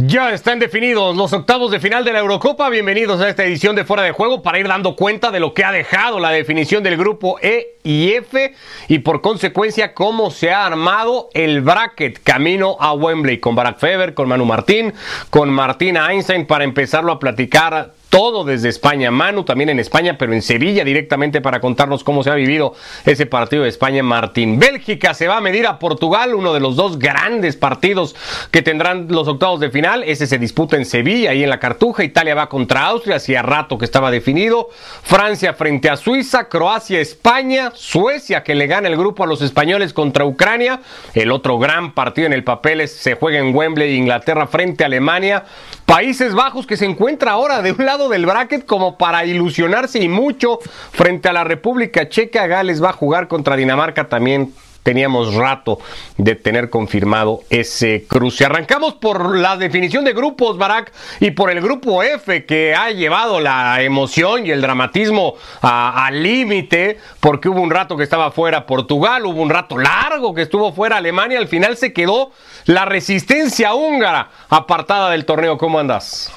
[0.00, 2.70] Ya están definidos los octavos de final de la Eurocopa.
[2.70, 5.64] Bienvenidos a esta edición de Fuera de Juego para ir dando cuenta de lo que
[5.64, 8.54] ha dejado la definición del grupo E y F
[8.86, 14.14] y por consecuencia cómo se ha armado el bracket camino a Wembley con Barack Feber,
[14.14, 14.94] con Manu Martín,
[15.30, 19.10] con Martina Einstein para empezarlo a platicar todo desde España.
[19.10, 23.26] Manu también en España, pero en Sevilla directamente para contarnos cómo se ha vivido ese
[23.26, 24.02] partido de España.
[24.02, 24.58] Martín.
[24.58, 28.14] Bélgica se va a medir a Portugal, uno de los dos grandes partidos
[28.50, 30.02] que tendrán los octavos de final.
[30.04, 32.04] Ese se disputa en Sevilla y en la Cartuja.
[32.04, 34.68] Italia va contra Austria, hacía rato que estaba definido.
[35.02, 39.92] Francia frente a Suiza, Croacia, España, Suecia que le gana el grupo a los españoles
[39.92, 40.80] contra Ucrania.
[41.14, 44.86] El otro gran partido en el papel es, se juega en Wembley, Inglaterra frente a
[44.86, 45.44] Alemania.
[45.88, 50.06] Países Bajos que se encuentra ahora de un lado del bracket como para ilusionarse y
[50.06, 50.58] mucho
[50.92, 52.46] frente a la República Checa.
[52.46, 54.52] Gales va a jugar contra Dinamarca también.
[54.88, 55.80] Teníamos rato
[56.16, 58.46] de tener confirmado ese cruce.
[58.46, 63.38] Arrancamos por la definición de grupos, Barak, y por el grupo F que ha llevado
[63.38, 69.26] la emoción y el dramatismo al límite, porque hubo un rato que estaba fuera Portugal,
[69.26, 72.32] hubo un rato largo que estuvo fuera Alemania, al final se quedó
[72.64, 75.58] la resistencia húngara apartada del torneo.
[75.58, 76.32] ¿Cómo andas?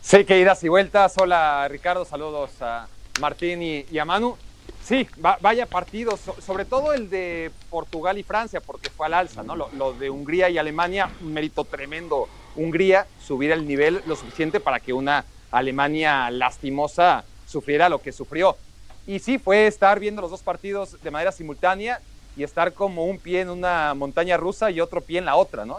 [0.00, 1.14] Sí, que idas y vueltas.
[1.18, 2.88] Hola Ricardo, saludos a
[3.20, 4.36] Martín y, a Manu.
[4.82, 9.54] Sí, vaya partidos, sobre todo el de Portugal y Francia, porque fue al alza, ¿no?
[9.54, 12.26] Lo, de Hungría y Alemania, un mérito tremendo.
[12.56, 18.56] Hungría subir el nivel lo suficiente para que una Alemania lastimosa sufriera lo que sufrió.
[19.06, 22.00] Y sí, fue estar viendo los dos partidos de manera simultánea
[22.34, 25.64] y estar como un pie en una montaña rusa y otro pie en la otra,
[25.64, 25.76] ¿no?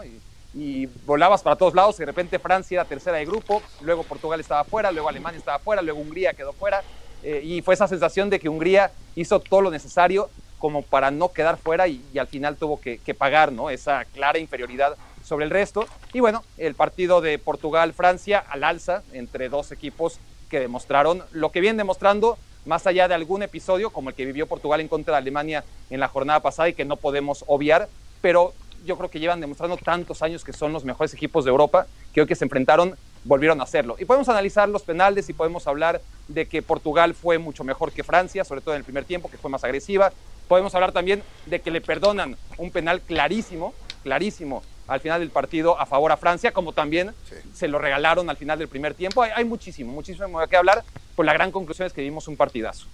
[0.54, 4.40] Y volabas para todos lados y de repente Francia era tercera de grupo, luego Portugal
[4.40, 6.80] estaba fuera, luego Alemania estaba fuera, luego Hungría quedó fuera
[7.24, 11.32] eh, y fue esa sensación de que Hungría hizo todo lo necesario como para no
[11.32, 13.70] quedar fuera y, al final tuvo que, pagar ¿no?
[13.70, 15.86] esa clara inferioridad sobre el resto.
[16.12, 20.18] Y bueno, el partido de Portugal-Francia al alza entre dos equipos
[20.50, 24.46] que demostraron lo que vienen demostrando más allá de algún episodio como el que vivió
[24.46, 27.88] Portugal en contra de Alemania en la jornada pasada y que no podemos obviar,
[28.20, 28.52] pero
[28.84, 32.20] yo creo que llevan demostrando tantos años que son los mejores equipos de Europa, que
[32.20, 33.96] hoy que se enfrentaron volvieron a hacerlo.
[33.98, 38.04] Y podemos analizar los penales y podemos hablar de que Portugal fue mucho mejor que
[38.04, 40.12] Francia, sobre todo en el primer tiempo, que fue más agresiva.
[40.48, 45.80] Podemos hablar también de que le perdonan un penal clarísimo, clarísimo al final del partido
[45.80, 47.12] a favor a Francia, como también
[47.54, 49.22] se lo regalaron al final del primer tiempo.
[49.22, 50.84] Hay, hay muchísimo, muchísimo de qué hablar,
[51.16, 52.86] pues la gran conclusión es que vimos un partidazo.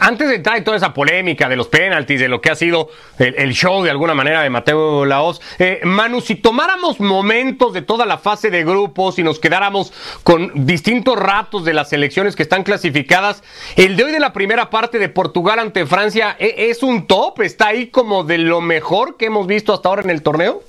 [0.00, 2.88] Antes de entrar en toda esa polémica de los penaltis, de lo que ha sido
[3.18, 8.04] el, show de alguna manera de Mateo Laos, eh, Manu, si tomáramos momentos de toda
[8.04, 9.92] la fase de grupos y nos quedáramos
[10.24, 13.44] con distintos ratos de las selecciones que están clasificadas,
[13.76, 17.42] el de hoy de la primera parte de Portugal ante Francia ¿e, es un top,
[17.42, 20.62] está ahí como de lo mejor que hemos visto hasta ahora en el torneo.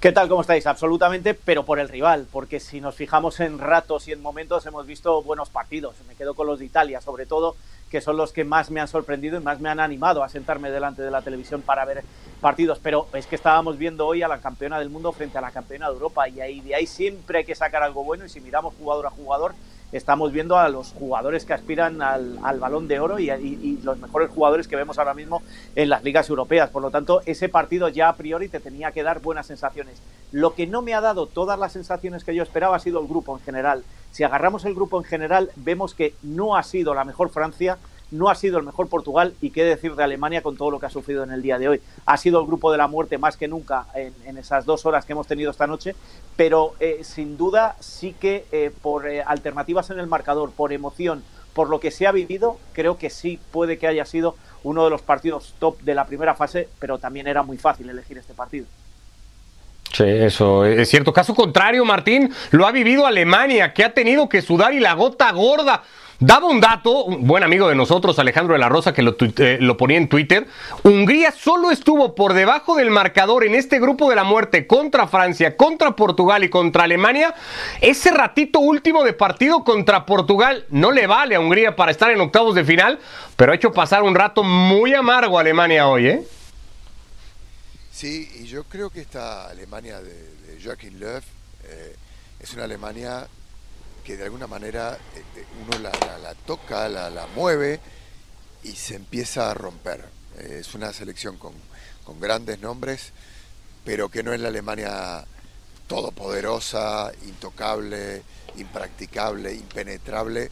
[0.00, 0.28] ¿Qué tal?
[0.28, 0.66] ¿Cómo estáis?
[0.66, 4.86] Absolutamente, pero por el rival, porque si nos fijamos en ratos y en momentos hemos
[4.86, 5.94] visto buenos partidos.
[6.08, 7.54] Me quedo con los de Italia, sobre todo
[7.90, 10.70] que son los que más me han sorprendido y más me han animado a sentarme
[10.70, 12.04] delante de la televisión para ver
[12.40, 12.78] partidos.
[12.78, 15.88] Pero es que estábamos viendo hoy a la campeona del mundo frente a la campeona
[15.88, 18.74] de Europa y ahí, de ahí siempre hay que sacar algo bueno y si miramos
[18.78, 19.54] jugador a jugador,
[19.92, 24.30] estamos viendo a los jugadores que aspiran al, balón de oro y, y, los mejores
[24.30, 25.42] jugadores que vemos ahora mismo
[25.74, 26.70] en las ligas europeas.
[26.70, 30.00] Por lo tanto, ese partido ya a priori te tenía que dar buenas sensaciones.
[30.32, 33.08] Lo que no me ha dado todas las sensaciones que yo esperaba ha sido el
[33.08, 33.84] grupo en general.
[34.12, 37.78] Si agarramos el grupo en general, vemos que no ha sido la mejor Francia,
[38.10, 40.86] no ha sido el mejor Portugal y qué decir de Alemania con todo lo que
[40.86, 41.80] ha sufrido en el día de hoy.
[42.06, 45.12] Ha sido el grupo de la muerte más que nunca en, esas dos horas que
[45.12, 45.94] hemos tenido esta noche,
[46.36, 51.22] pero eh, sin duda sí que eh, por eh, alternativas en el marcador, por emoción,
[51.54, 54.90] por lo que se ha vivido, creo que sí puede que haya sido uno de
[54.90, 58.66] los partidos top de la primera fase, pero también era muy fácil elegir este partido.
[60.00, 61.12] Sí, eso es cierto.
[61.12, 65.30] Caso contrario, Martín, lo ha vivido Alemania, que ha tenido que sudar y la gota
[65.30, 65.82] gorda.
[66.18, 69.58] Daba un dato, un buen amigo de nosotros, Alejandro de la Rosa, que lo, eh,
[69.60, 70.46] lo, ponía en Twitter.
[70.84, 75.54] Hungría solo estuvo por debajo del marcador en este grupo de la muerte contra Francia,
[75.58, 77.34] contra Portugal y contra Alemania.
[77.82, 82.22] Ese ratito último de partido contra Portugal no le vale a Hungría para estar en
[82.22, 83.00] octavos de final,
[83.36, 86.22] pero ha hecho pasar un rato muy amargo a Alemania hoy, ¿eh?
[88.00, 91.20] Sí, y yo creo que esta Alemania de, Joachim Löw
[91.64, 91.94] eh,
[92.38, 93.28] es una Alemania
[94.02, 97.78] que de alguna manera eh, eh, uno la, toca, la, mueve
[98.62, 100.02] y se empieza a romper.
[100.38, 101.52] es una selección con,
[102.02, 103.12] con, grandes nombres,
[103.84, 105.22] pero que no es la Alemania
[105.86, 108.22] todopoderosa, intocable,
[108.56, 110.48] impracticable, impenetrable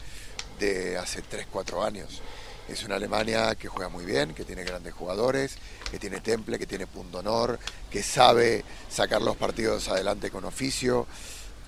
[0.60, 2.20] de hace 3, 4 años.
[2.68, 5.56] Es una Alemania que juega muy bien, que tiene grandes jugadores,
[5.90, 7.58] que tiene temple, que tiene punto honor,
[7.90, 11.06] que sabe sacar los partidos adelante con oficio,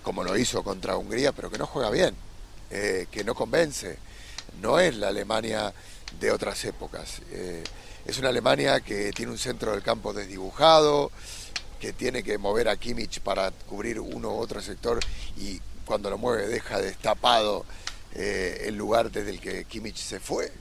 [0.02, 2.14] como lo hizo contra Hungría, pero que no juega bien,
[2.70, 3.98] eh, que no convence.
[4.60, 5.72] No es la Alemania
[6.20, 7.22] de otras épocas.
[7.30, 7.64] Eh,
[8.04, 11.10] es una Alemania que tiene un centro del campo desdibujado,
[11.80, 15.00] que tiene que mover a Kimmich para cubrir uno u otro sector
[15.38, 17.64] y cuando lo mueve deja destapado
[18.14, 20.52] eh, el lugar desde el que Kimmich se fue.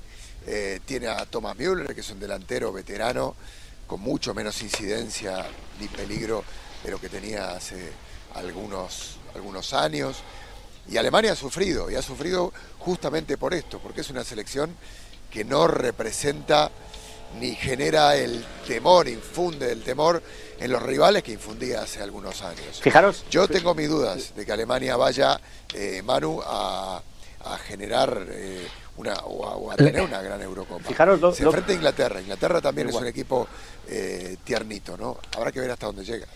[0.52, 3.36] Eh, tiene a Thomas Müller, que es un delantero veterano,
[3.86, 5.46] con mucho menos incidencia
[5.80, 6.44] ni peligro
[6.84, 7.92] de lo que tenía hace
[8.34, 10.18] algunos, algunos años.
[10.90, 14.76] Y Alemania ha sufrido, y ha sufrido justamente por esto, porque es una selección
[15.30, 16.72] que no representa
[17.40, 20.24] ni genera el temor, infunde el temor
[20.60, 22.82] en los rivales que infundía hace algunos años.
[22.82, 23.24] Fijaros.
[23.30, 25.40] Yo tengo mis dudas de que Alemania vaya,
[25.76, 27.04] eh, Manu, a,
[27.46, 28.68] a generar eh,
[29.00, 30.84] una, o a, a, tener una gran Eurocopa.
[30.84, 31.50] Fijaros lo, Se lo...
[31.50, 32.22] enfrenta a Inglaterra.
[32.22, 33.48] Inglaterra también es un equipo
[33.88, 35.18] eh, tiernito, ¿no?
[35.36, 36.28] Habrá que ver hasta dónde llega.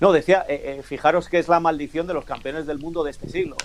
[0.00, 3.12] No, decía, eh, eh, fijaros que es la maldición de los campeones del mundo de
[3.12, 3.56] este siglo.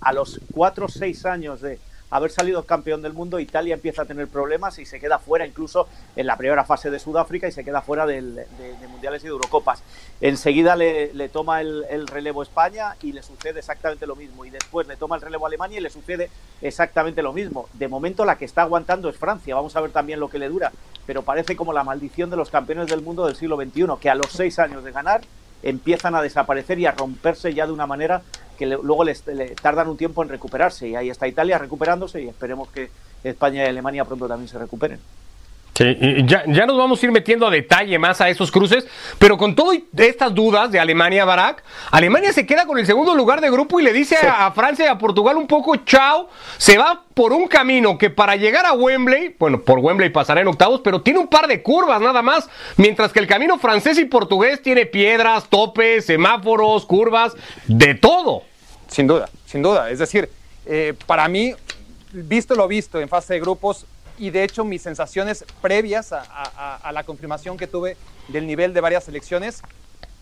[0.00, 1.78] A los 4 o 6 años de
[2.10, 5.88] haber salido campeón del mundo, Italia empieza a tener problemas y se queda fuera incluso
[6.16, 8.46] en la primera fase de Sudáfrica y se queda fuera de,
[8.88, 9.82] Mundiales y de Eurocopas.
[10.20, 14.44] Enseguida le, toma el, el, relevo España y le sucede exactamente lo mismo.
[14.44, 16.30] Y después le toma el relevo Alemania y le sucede
[16.62, 17.68] exactamente lo mismo.
[17.72, 19.54] De momento la que está aguantando es Francia.
[19.54, 20.72] Vamos a ver también lo que le dura.
[21.06, 24.14] Pero parece como la maldición de los campeones del mundo del siglo XXI, que a
[24.14, 25.22] los 6 años de ganar
[25.62, 28.22] empiezan a desaparecer y a romperse ya de una manera
[28.54, 30.88] que luego les, le tardan un tiempo en recuperarse.
[30.88, 32.90] Y ahí está Italia recuperándose y esperemos que
[33.22, 34.98] España y Alemania pronto también se recuperen.
[35.76, 35.84] Sí,
[36.26, 38.86] ya, ya, nos vamos a ir metiendo a detalle más a esos cruces,
[39.18, 43.40] pero con todas estas dudas de Alemania, Barak, Alemania se queda con el segundo lugar
[43.40, 44.24] de grupo y le dice sí.
[44.24, 46.28] a, a, Francia y a Portugal un poco chao,
[46.58, 50.46] se va por un camino que para llegar a Wembley, bueno, por Wembley pasará en
[50.46, 54.04] octavos, pero tiene un par de curvas nada más, mientras que el camino francés y
[54.04, 57.34] portugués tiene piedras, topes, semáforos, curvas,
[57.66, 58.44] de todo.
[58.86, 60.30] Sin duda, sin duda, es decir,
[60.66, 61.52] eh, para mí,
[62.12, 63.86] visto lo visto en fase de grupos,
[64.18, 67.96] y de hecho mis sensaciones previas a, a, a, la confirmación que tuve
[68.28, 69.62] del nivel de varias selecciones,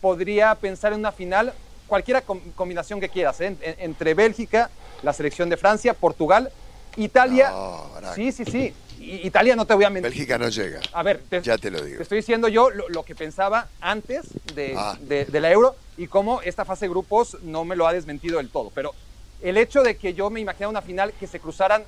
[0.01, 1.53] podría pensar en una final,
[1.87, 3.57] cualquiera com combinación que quieras, ¿eh?
[3.61, 4.71] en, entre Bélgica,
[5.03, 6.51] la selección de Francia, Portugal,
[6.97, 7.51] Italia.
[7.51, 8.75] No, sí, sí, sí.
[8.99, 10.11] Italia no te voy a mentir.
[10.11, 10.81] Bélgica no llega.
[10.93, 11.97] A ver, te, ya te lo digo.
[11.97, 14.97] Te estoy diciendo yo lo, lo que pensaba antes de, ah.
[15.01, 18.39] de, de, la Euro y cómo esta fase de grupos no me lo ha desmentido
[18.39, 18.71] del todo.
[18.73, 18.95] Pero
[19.41, 21.83] el hecho de que yo me imaginaba una final que se cruzaran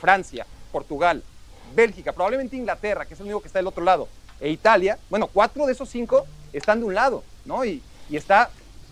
[0.00, 1.22] Francia, Portugal,
[1.76, 4.08] Bélgica, probablemente Inglaterra, que es el único que está del otro lado,
[4.40, 7.64] e Italia, bueno, cuatro de esos cinco están de un lado, ¿no?
[7.64, 8.50] Y, y está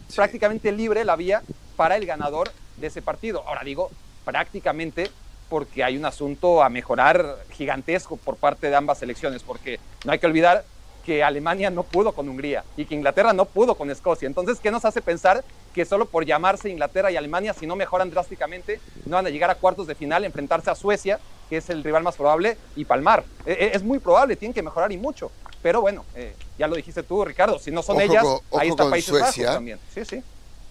[0.09, 0.17] sí.
[0.17, 1.43] prácticamente libre la vía
[1.77, 3.43] para el ganador de ese partido.
[3.47, 3.91] Ahora digo,
[4.25, 5.11] prácticamente
[5.49, 10.19] porque hay un asunto a mejorar gigantesco por parte de ambas selecciones, porque no hay
[10.19, 10.65] que olvidar
[11.05, 14.27] que Alemania no pudo con Hungría y que Inglaterra no pudo con Escocia.
[14.27, 18.11] Entonces, ¿qué nos hace pensar que solo por llamarse Inglaterra y Alemania, si no mejoran
[18.11, 21.19] drásticamente, no van a llegar a cuartos de final, enfrentarse a Suecia,
[21.51, 23.25] que es el rival más probable, y palmar?
[23.45, 25.31] Es muy probable, tienen que mejorar y mucho.
[25.63, 28.69] Pero bueno, eh, ya lo dijiste tú, Ricardo, si no son ojo ellas, con, ahí
[28.69, 29.45] está Países Suecia.
[29.47, 29.79] Bajos también.
[29.95, 30.23] Sí, sí.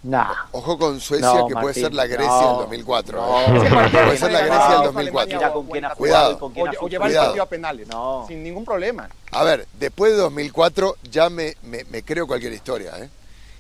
[0.04, 0.34] Nah.
[0.52, 3.18] Ojo con Suecia, no, que Martín, puede ser la Grecia no, del 2004.
[3.18, 3.42] no.
[3.42, 3.90] ¿eh?
[3.92, 5.38] Puede ser la Grecia del 2004.
[5.38, 6.32] Mira con quién ha Cuidado.
[6.34, 8.26] y con O, o llevar el partido a penales, No.
[8.28, 9.08] sin ningún problema.
[9.32, 12.92] A ver, después de 2004 ya me, me, me creo cualquier historia.
[12.98, 13.10] ¿eh?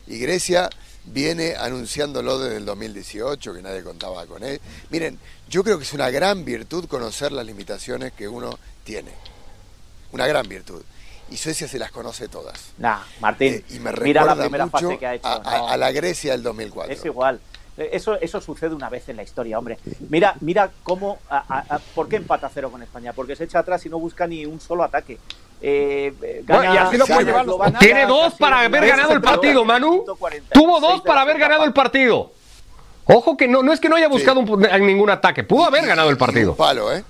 [0.07, 0.69] Y Grecia
[1.05, 4.59] viene anunciándolo desde el 2018, que nadie contaba con él.
[4.89, 5.17] Miren,
[5.47, 9.11] yo creo que es una gran virtud conocer las limitaciones que uno tiene.
[10.11, 10.83] Una gran virtud.
[11.29, 12.73] Y Suecia se las conoce todas.
[12.77, 15.27] Nah, Martín, Eh, y me mira la primera mucho fase que ha hecho.
[15.27, 15.67] a, a- no.
[15.69, 16.93] a la Grecia del 2004.
[16.93, 17.39] Es igual.
[17.77, 19.79] Eh, Eso, eso sucede una vez en la historia, hombre.
[20.09, 21.17] Mira, mira cómo.
[21.29, 23.13] A, a, a- ¿Por qué empata cero con España?
[23.13, 25.17] Porque se echa atrás y no busca ni un solo ataque.
[25.59, 28.59] Eh, eh, Bueno, gana- y así lo puede gana llevar los Eslovenia, Tiene dos para
[28.59, 29.91] haber ganado el partido, Manu.
[29.91, 32.31] minuto 46 Tuvo dos para haber ganado el partido.
[33.05, 36.09] Ojo que no, no es que no haya buscado un- ningún ataque, pudo haber ganado
[36.09, 36.51] el Y partido.
[36.51, 37.03] un palo, ¿eh?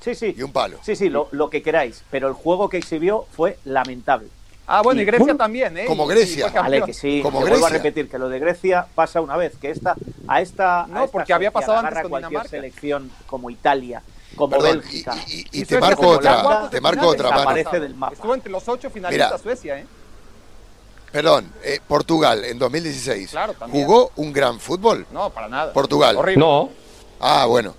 [0.00, 0.34] Sí, sí.
[0.36, 0.78] Y un palo.
[0.82, 2.02] Sí, sí, lo, lo que queráis.
[2.10, 4.28] Pero el juego que exhibió fue lamentable.
[4.66, 5.84] Ah, bueno, y Y- Grecia también, ¿eh?
[5.84, 6.48] como Y- y Grecia.
[6.48, 7.20] Vale, que sí.
[7.22, 7.82] Como que vuelvo a Grecia.
[7.82, 9.54] repetir que lo de Grecia pasa una vez.
[9.60, 9.96] Que esta,
[10.28, 10.86] a esta.
[10.88, 12.48] No, a esta porque había pasado antes con cualquier Dinamarca.
[12.50, 14.00] selección como Italia,
[14.36, 15.14] como Perdón, y, Bélgica.
[15.26, 18.14] y- y- y Y te marco otra, te marco otra, desaparece del mapa.
[18.14, 19.38] Estuvo entre los ocho finalistas Mira.
[19.42, 19.86] Suecia, ¿eh?
[21.10, 23.30] Perdón, eh, Portugal en 2016.
[23.32, 23.84] Claro, también.
[23.84, 25.06] ¿Jugó un gran fútbol?
[25.10, 25.72] No, para nada.
[25.72, 26.16] Portugal.
[26.16, 26.38] Horrible.
[26.38, 26.70] No,
[27.18, 27.74] Ah, bueno.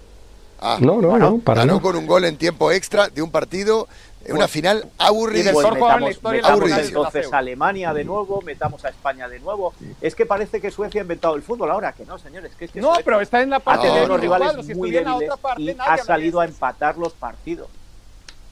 [0.61, 1.81] Ah, no, no, no, para ganó nada.
[1.81, 3.87] con un gol en tiempo extra de un partido,
[4.25, 5.51] en una final aburrida.
[5.51, 9.73] la metamos, metamos entonces a Alemania de nuevo, metamos a España de nuevo.
[10.01, 12.51] Es que parece que Suecia ha inventado el fútbol ahora, que no, señores.
[12.55, 14.17] Que es que No, Suecia pero está en la parte No, de no.
[14.17, 14.51] rivales.
[14.65, 16.97] Si muy estuviera en la débiles otra parte, y nadie ha hablaría salido a empatar
[16.97, 17.67] los partidos.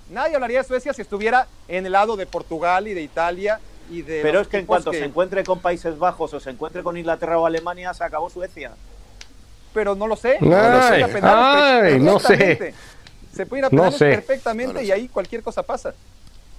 [0.10, 3.60] Nadie hablaría de Suecia si estuviera en el lado de Portugal y de Italia
[3.92, 4.22] y de.
[4.24, 6.98] Pero los es que en cuanto se encuentre con Países Bajos o se encuentre con
[6.98, 8.72] Inglaterra o Alemania, se acabó Suecia.
[9.80, 10.38] Pero no lo sé.
[10.42, 12.74] Ay, ir a penales ay, no sé.
[13.34, 14.10] Se puede ir a No sé.
[14.10, 14.94] perfectamente No lo y sé.
[14.94, 15.94] ahí cualquier cosa pasa.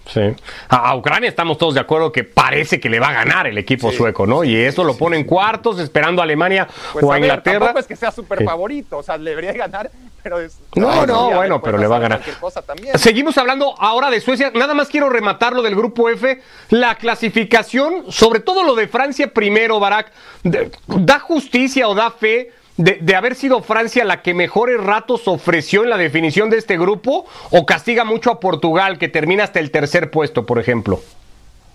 [0.06, 0.22] Sí.
[0.70, 3.90] A, Ucrania estamos todos de acuerdo que parece que le va a ganar el equipo
[3.90, 4.42] Sí, sueco, ¿no?
[4.42, 7.58] Y eso lo pone en cuartos, esperando a Alemania Pues o a a ver, Inglaterra.
[7.58, 9.90] tampoco es que sea súper favorito, o sea, le debería ganar,
[10.22, 10.58] pero es.
[10.74, 12.18] No, no, bueno, pero le va a ganar.
[12.20, 12.98] cualquier cosa también.
[12.98, 14.50] Seguimos hablando ahora de Suecia.
[14.54, 16.40] Nada más quiero rematar lo del grupo F.
[16.70, 20.10] La clasificación, sobre todo lo de Francia primero, Barak,
[20.42, 25.82] de- ¿da justicia o da fe de, haber sido Francia la que mejores ratos ofreció
[25.84, 27.26] en la definición de este grupo?
[27.50, 31.00] ¿O castiga mucho a Portugal, que termina hasta el tercer puesto, por ejemplo?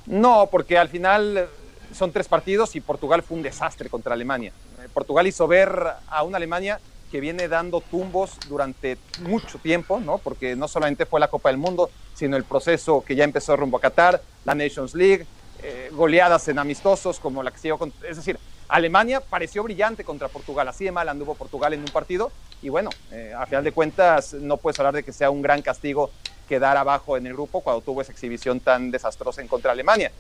[0.08, 1.46] No, porque al final eh,
[1.94, 4.52] son tres partidos y Portugal fue un desastre contra Alemania.
[4.84, 5.70] Eh, Portugal hizo ver
[6.08, 6.80] a una Alemania
[7.12, 10.18] que viene dando tumbos durante mucho tiempo, ¿no?
[10.18, 13.78] Porque no solamente fue la Copa del Mundo, sino el proceso que ya empezó rumbo
[13.78, 15.26] a Qatar, la Nations League,
[15.68, 17.92] eh, goleadas en amistosos como la que se con...
[18.08, 22.32] Es decir, Alemania pareció brillante contra Portugal, así de mal anduvo Portugal en un partido
[22.62, 25.64] y bueno, eh, a final de cuentas no puedes hablar de que sea un gran
[25.64, 26.12] castigo
[26.48, 30.12] quedar abajo en el grupo cuando tuvo esa exhibición tan desastrosa en contra Alemania.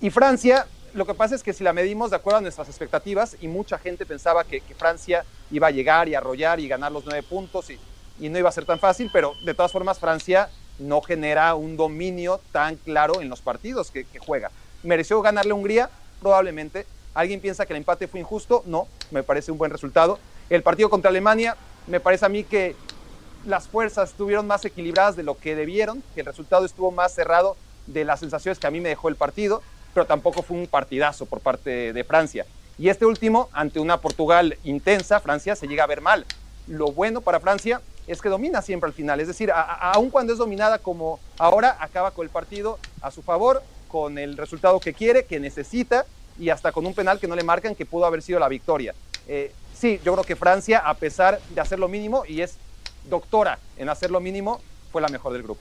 [0.00, 3.36] Y Francia, lo que pasa es que si la medimos de acuerdo a nuestras expectativas,
[3.40, 7.04] y mucha gente pensaba que, que Francia iba a llegar y arrollar y ganar los
[7.04, 7.78] nueve puntos, y,
[8.18, 11.76] y no iba a ser tan fácil, pero de todas formas Francia no genera un
[11.76, 14.50] dominio tan claro en los partidos que, juega.
[14.82, 15.90] ¿Mereció ganarle a Hungría?
[16.20, 16.86] Probablemente.
[17.14, 18.62] ¿Alguien piensa que el empate fue injusto?
[18.66, 20.18] No, me parece un buen resultado.
[20.50, 21.56] El partido contra Alemania,
[21.86, 22.76] me parece a mí que
[23.44, 27.56] las fuerzas estuvieron más equilibradas de lo que debieron, que el resultado estuvo más cerrado
[27.86, 29.62] de las sensaciones que a mí me dejó el partido,
[29.94, 32.46] pero tampoco fue un partidazo por parte de Francia.
[32.78, 36.26] Y este último, ante una Portugal intensa, Francia se llega a ver mal.
[36.68, 40.38] Lo bueno para Francia es que domina siempre al final, es decir, aun cuando es
[40.38, 45.24] dominada como ahora, acaba con el partido a su favor, con el resultado que quiere,
[45.24, 46.04] que necesita,
[46.38, 48.94] y hasta con un penal que no le marcan que pudo haber sido la victoria.
[49.26, 52.56] Eh, sí, yo creo que Francia, a pesar de hacer lo mínimo, y es
[53.08, 54.60] doctora en hacer lo mínimo,
[54.92, 55.60] fue la mejor del grupo.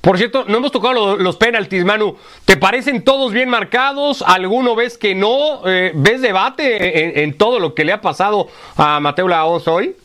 [0.00, 2.16] Por cierto, no hemos tocado lo- los penaltis, Manu.
[2.44, 4.22] ¿Te parecen todos bien marcados?
[4.24, 5.66] ¿Alguno ves que no?
[5.68, 9.96] Eh, ¿Ves debate en, en todo lo que le ha pasado a Mateo Laos hoy?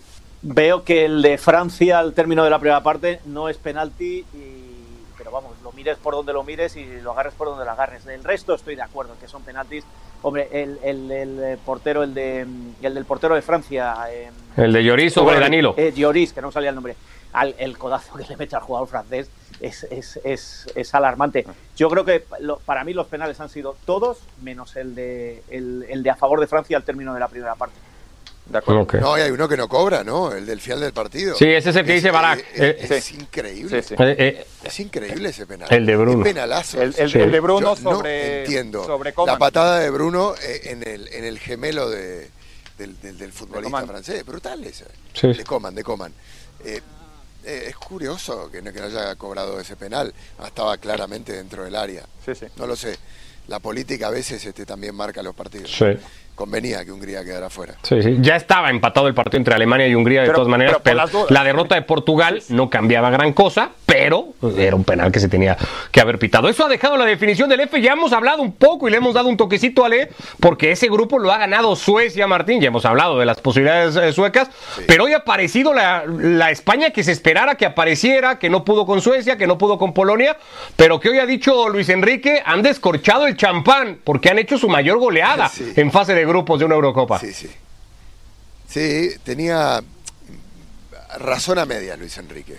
[0.43, 4.67] Veo que el de Francia al término de la primera parte no es penalti, y-
[5.17, 8.05] pero vamos, lo mires por donde lo mires y lo agarres por donde lo agarres.
[8.07, 9.83] El resto estoy de acuerdo que son penaltis.
[10.23, 12.41] Hombre, el, el- el portero, el, de,
[12.81, 15.75] el del portero de Francia, eh, El de Lloris sobre Danilo.
[15.77, 16.95] eh, Lloris, que no salía el nombre,
[17.33, 19.29] al, el codazo que le mete al jugador francés
[19.59, 21.45] es, es, es, es alarmante.
[21.77, 25.85] Yo creo que lo- para mí los penales han sido todos, menos el de, el,
[25.87, 27.75] el de a favor de Francia al término de la primera parte.
[28.45, 28.81] De acuerdo.
[28.81, 28.95] Ok.
[28.95, 30.31] No, y hay uno que no cobra, ¿no?
[30.33, 31.35] El del final del partido.
[31.35, 32.39] Sí, ese es el que dice Barak.
[32.53, 33.81] Es, Eh, es- es increíble.
[33.81, 33.95] Sí, sí.
[34.03, 35.67] Eh, eh, Es increíble ese penal.
[35.71, 36.23] El de Bruno.
[36.23, 36.81] Qué penalazo.
[36.81, 37.19] El, el- Sí.
[37.19, 40.33] el de Bruno Yo no sobre, entiendo sobre la patada de Bruno
[40.63, 42.29] en el, en el gemelo de,
[42.77, 44.25] del, del- del futbolista francés.
[44.25, 44.85] Brutal ese.
[45.13, 45.27] Sí.
[45.33, 46.13] De Coman, de Coman.
[46.65, 46.81] Eh,
[47.45, 50.13] eh, es curioso que no, que no haya cobrado ese penal.
[50.39, 52.05] Ah, Estaba claramente dentro del área.
[52.25, 52.47] Sí, sí.
[52.57, 52.97] No lo sé.
[53.47, 55.71] La política a veces este, también marca los partidos.
[55.71, 55.85] Sí.
[56.41, 57.75] Convenía que Hungría quedara fuera.
[57.83, 58.17] Sí, sí.
[58.19, 61.27] Ya estaba empatado el partido entre Alemania y Hungría de Pero- todas maneras, pero pero,
[61.29, 65.57] la derrota de Portugal no cambiaba gran cosa, pero era un penal que se tenía
[65.91, 66.47] que haber pitado.
[66.47, 67.81] Eso ha dejado la definición del F.
[67.81, 70.87] Ya hemos hablado un poco y le hemos dado un toquecito a Le, porque ese
[70.87, 72.61] grupo lo ha ganado Suecia, Martín.
[72.61, 74.49] Ya hemos hablado de las posibilidades eh, suecas,
[74.87, 78.85] pero hoy ha aparecido la, la España que se esperara que apareciera, que no pudo
[78.85, 80.37] con Suecia, que no pudo con Polonia,
[80.77, 84.69] pero que hoy ha dicho Luis Enrique, han descorchado el champán porque han hecho su
[84.69, 85.73] mayor goleada Sí.
[85.75, 87.19] en fase de grupos de una Eurocopa.
[87.19, 87.49] Sí, sí.
[88.69, 89.81] Sí, tenía
[91.19, 92.55] razón a media Luis Enrique.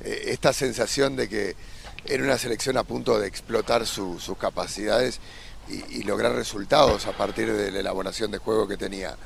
[0.00, 1.56] Eh, esta sensación de que
[2.04, 5.20] era una selección a punto de explotar su- sus capacidades
[5.68, 9.16] y, lograr resultados a partir de la elaboración de juego que tenía.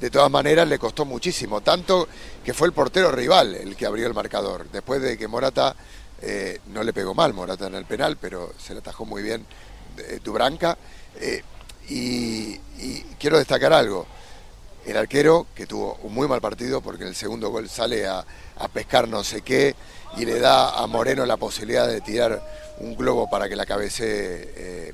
[0.00, 2.08] De todas maneras le costó muchísimo, tanto
[2.42, 4.68] que fue el portero rival el que abrió el marcador.
[4.70, 5.76] Después de que Morata
[6.22, 9.44] eh, no le pegó mal Morata en el penal, pero se le atajó muy bien
[9.98, 10.78] eh, Dubranca.
[11.16, 11.42] Eh,
[11.88, 12.58] y,
[13.18, 14.06] quiero destacar algo.
[14.86, 18.24] El arquero, que tuvo un muy mal partido porque en el segundo gol sale a
[18.72, 19.74] pescar no sé qué
[20.16, 22.42] y le da a Moreno la posibilidad de tirar
[22.78, 24.92] un globo para que la cabecee eh,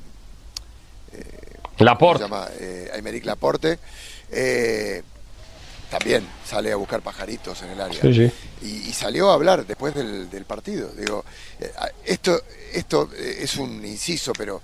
[1.77, 2.23] Laporte.
[2.23, 3.79] se llama eh, Aymeric Laporte.
[4.31, 5.01] Eh,
[5.89, 8.01] también sale a buscar pajaritos en el área.
[8.01, 8.31] Sí, sí.
[8.61, 10.89] Y, y salió a hablar después del, del partido.
[10.89, 11.25] Digo,
[11.59, 11.71] eh,
[12.05, 12.41] esto,
[12.73, 14.61] esto eh, es un inciso, pero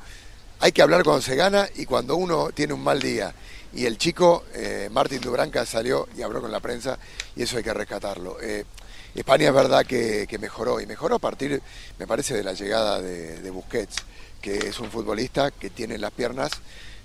[0.59, 3.33] hay que hablar cuando se gana y cuando uno tiene un mal día.
[3.73, 6.97] Y el chico, eh, Martín Dubranca, salió y habló con la prensa
[7.35, 8.37] y eso hay que rescatarlo.
[8.41, 8.63] Eh,
[9.15, 11.61] España es verdad que, mejoró y mejoró a partir,
[11.97, 13.95] me parece, de la llegada de, Busquets,
[14.41, 16.51] que es un futbolista que tiene las piernas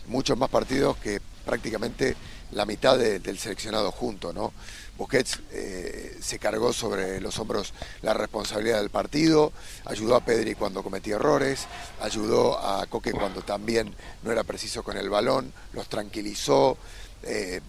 [0.07, 2.17] muchos más partidos que prácticamente
[2.53, 4.33] la mitad del seleccionado junto.
[4.99, 9.53] Busquets eh, se cargó sobre los hombros la responsabilidad del partido,
[9.87, 11.67] ayudó a Pedri cuando cometía errores,
[12.01, 16.77] ayudó a Coque cuando también no era preciso con el balón, los tranquilizó,
[17.23, 17.61] eh,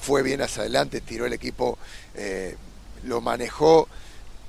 [0.00, 1.78] fue bien hacia adelante, tiró el equipo,
[2.14, 2.56] eh,
[3.04, 3.88] lo manejó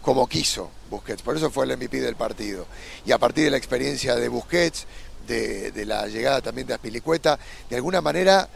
[0.01, 2.65] como quiso Busquets, por eso fue el MVP del partido.
[3.05, 4.85] Y a partir de la experiencia de Busquets,
[5.27, 7.37] de, la llegada también de Aspilicueta,
[7.69, 8.49] de alguna manera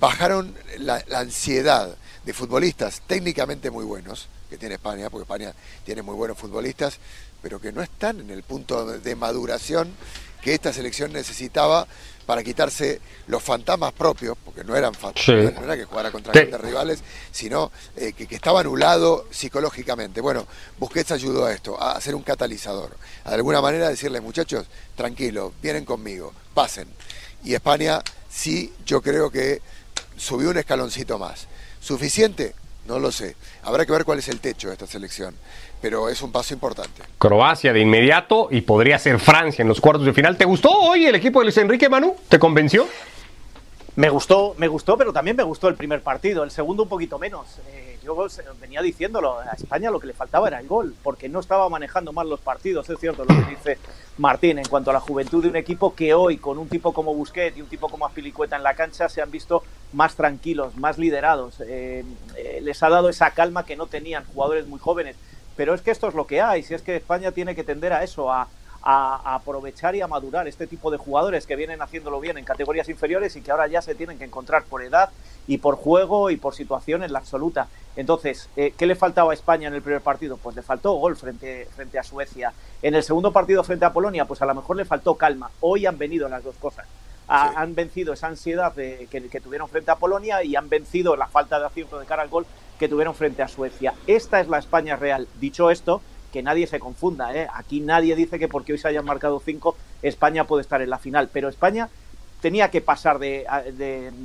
[0.00, 1.94] bajaron la ansiedad
[2.24, 5.54] de futbolistas técnicamente muy buenos, que tiene España, porque España
[5.84, 6.98] tiene muy buenos futbolistas,
[7.40, 9.90] pero que no están en el punto de maduración
[10.42, 11.86] que esta selección necesitaba
[12.28, 16.60] para quitarse los fantasmas propios, porque no eran fantasmas, no era que jugara contra grandes
[16.60, 20.20] rivales, sino eh, que, que, estaba anulado psicológicamente.
[20.20, 20.46] Bueno,
[20.78, 22.94] Busquets ayudó a esto, a hacer un catalizador,
[23.24, 26.88] a de alguna manera decirles, muchachos, tranquilos, vienen conmigo, pasen.
[27.44, 29.62] Y España sí, yo creo que
[30.18, 31.46] subió un escaloncito más.
[31.80, 32.54] ¿Suficiente?
[32.88, 33.36] No lo sé.
[33.64, 35.34] Habrá que ver cuál es el techo de esta selección,
[35.82, 37.02] pero es un paso importante.
[37.18, 40.38] Croacia de inmediato y podría ser Francia en los cuartos de final.
[40.38, 42.16] ¿Te gustó hoy el equipo de Luis Enrique Manu?
[42.30, 42.88] ¿Te convenció?
[43.98, 46.44] Me gustó, me gustó, pero también me gustó el primer partido.
[46.44, 47.58] El segundo un poquito menos.
[47.66, 48.28] Eh, yo
[48.60, 52.12] venía diciéndolo, a España lo que le faltaba era el gol, porque no estaba manejando
[52.12, 53.78] mal los partidos, es cierto lo que dice
[54.16, 57.12] Martín en cuanto a la juventud de un equipo que hoy, con un tipo como
[57.12, 60.96] Busquets y un tipo como Aspilicueta en la cancha, se han visto más tranquilos, más
[60.96, 61.60] liderados.
[61.62, 62.04] Eh,
[62.36, 65.16] eh, les ha dado esa calma que no tenían jugadores muy jóvenes.
[65.56, 67.92] Pero es que esto es lo que hay, si es que España tiene que tender
[67.92, 68.46] a eso, a,
[68.82, 72.88] a, aprovechar y a madurar este tipo de jugadores que vienen haciéndolo bien en categorías
[72.88, 75.10] inferiores y que ahora ya se tienen que encontrar por edad
[75.46, 77.68] y por juego y por situación en la absoluta.
[77.96, 80.36] Entonces, eh, ¿qué le faltaba a España en el primer partido?
[80.36, 82.52] Pues le faltó gol frente, frente a Suecia.
[82.82, 85.50] En el segundo partido frente a Polonia, pues a lo mejor le faltó calma.
[85.60, 86.86] Hoy han venido las dos cosas.
[87.26, 91.58] Han vencido esa ansiedad que, que, tuvieron frente a Polonia y han vencido la falta
[91.60, 92.46] de acierto de cara al gol
[92.78, 93.92] que tuvieron frente a Suecia.
[94.06, 95.28] Esta es la España real.
[95.38, 96.00] Dicho esto,
[96.32, 97.34] que nadie se confunda.
[97.34, 97.48] ¿eh?
[97.52, 100.98] Aquí nadie dice que porque hoy se hayan marcado cinco, España puede estar en la
[100.98, 101.28] final.
[101.32, 101.88] Pero España
[102.40, 103.44] tenía que pasar de,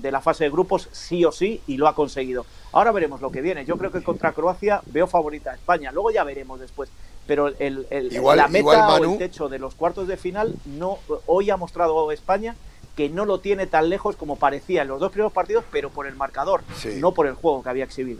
[0.04, 2.46] la fase de grupos sí o sí y lo ha conseguido.
[2.72, 3.66] Ahora veremos lo que viene.
[3.66, 5.92] Yo creo que contra Croacia veo favorita a España.
[5.92, 6.90] Luego ya veremos después.
[7.26, 11.58] Pero el, la meta o el techo de los cuartos de final no hoy ha
[11.58, 12.56] mostrado España
[12.98, 16.06] que no lo tiene tan lejos como parecía en los dos primeros partidos, pero por
[16.06, 16.62] el marcador,
[16.98, 18.20] no por el juego que había exhibido.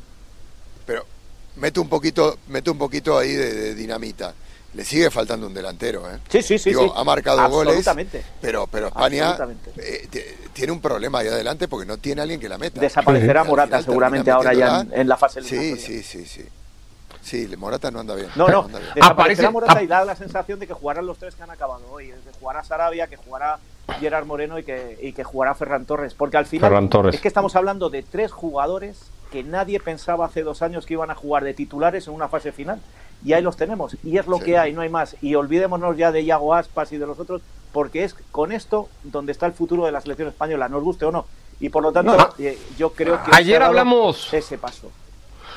[0.86, 1.06] Pero
[1.56, 4.34] mete un poquito, mete un poquito ahí de, dinamita.
[4.74, 6.18] Le sigue faltando un delantero, ¿eh?
[6.30, 6.74] Sí, sí, sí.
[6.96, 7.88] Ha marcado goles,
[8.42, 9.38] pero, pero España
[9.78, 10.08] eh,
[10.52, 12.82] tiene un problema ahí adelante porque no tiene alguien que la meta.
[12.82, 16.44] Desaparecerá Morata seguramente ahora ya en, la fase Sí, sí, sí, sí.
[17.22, 18.30] Sí, Morata no anda bien.
[18.36, 18.68] No, no.
[18.96, 22.08] Desaparecerá Morata y da la sensación de que jugarán los tres que han acabado hoy.
[22.08, 23.60] Que jugará Sarabia, que jugará
[24.00, 26.16] Gerard Moreno y que, y que jugará Ferran Torres.
[26.16, 28.98] Porque al final es que estamos hablando de tres jugadores
[29.34, 32.52] que nadie pensaba hace dos años que iban a jugar de titulares en una fase
[32.52, 32.80] final.
[33.26, 33.98] Y ahí los tenemos.
[34.04, 35.16] Y es lo que hay, no hay más.
[35.24, 37.42] Y olvidémonos ya de Iago Aspas y de los otros,
[37.72, 41.12] porque es con esto donde está el futuro de la selección española, nos guste o
[41.12, 41.26] no.
[41.60, 44.92] Y por lo tanto, eh, yo creo que ayer hablamos ese paso.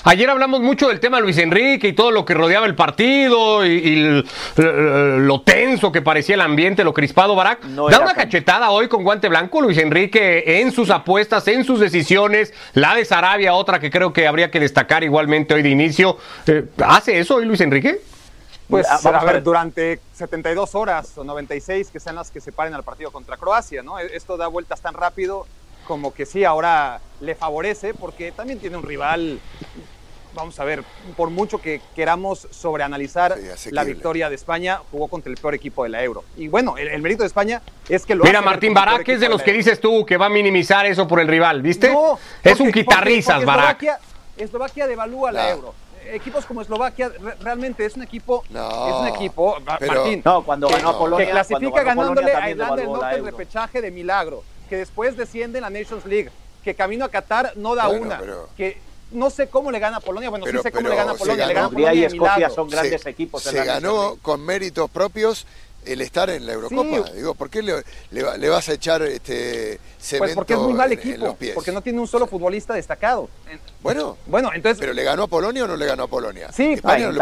[0.04, 4.24] Ayer hablamos mucho del tema Luis Enrique y todo lo que rodeaba el partido y,
[4.56, 7.62] lo tenso que parecía el ambiente, lo crispado, Barack.
[7.62, 12.52] da una cachetada hoy con guante blanco Luis Enrique en sus apuestas, en sus decisiones.
[12.74, 16.18] La de Sarabia, otra que creo que habría que destacar igualmente hoy de inicio.
[16.46, 18.00] Eh, ¿Hace eso hoy Luis Enrique?
[18.68, 22.82] Pues a, ver, durante 72 horas o 96 que sean las que se paren al
[22.82, 23.98] partido contra Croacia, ¿no?
[23.98, 25.46] E-, esto da vueltas tan rápido
[25.86, 29.40] como que sí, ahora le favorece porque también tiene un rival
[30.36, 30.84] vamos a ver,
[31.16, 33.36] por mucho que queramos sobreanalizar
[33.70, 36.24] la victoria de España, jugó contra el peor equipo de la Euro.
[36.36, 39.42] Y bueno, el, mérito de España es que lo Mira, Martín Barak es de los
[39.42, 41.90] que dices tú que va a minimizar eso por el rival, ¿viste?
[41.90, 43.82] No, es un quitarrisas, Barak.
[44.36, 45.74] Eslovaquia, devalúa la Euro.
[46.12, 50.90] Equipos como Eslovaquia realmente es un equipo no, es un equipo Martín no cuando ganó
[50.90, 55.16] a Polonia que clasifica ganándole a Irlanda del Norte el repechaje de milagro que después
[55.16, 56.30] desciende en la Nations League
[56.64, 58.20] que camino a Qatar no da una
[58.56, 58.78] que
[59.12, 60.30] no sé cómo le gana a Polonia.
[60.30, 61.46] Bueno, sí sé cómo le gana a Polonia.
[61.46, 63.42] Le gana a Polonia y Escocia son grandes equipos.
[63.42, 65.46] Se ganó con méritos propios
[65.86, 67.10] el estar en la Eurocopa.
[67.10, 71.36] Digo, ¿por qué le, vas a echar este cemento Pues porque es muy mal equipo,
[71.54, 73.28] porque no tiene un solo futbolista destacado.
[73.82, 74.80] Bueno, bueno, entonces.
[74.80, 76.50] ¿Pero le ganó a Polonia o no le ganó a Polonia?
[76.52, 77.18] Sí, España le,